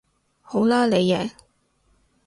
[0.41, 1.29] 好啦你贏